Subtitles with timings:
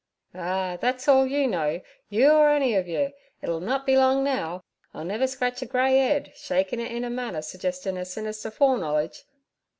[0.33, 1.79] 'Ah, thet's all you know,
[2.11, 3.13] ur any ov you.
[3.43, 4.63] It'll nut be long now.
[4.95, 9.25] I'll never scratch a grey 'ead' shaking it in a manner suggesting a sinister foreknowledge.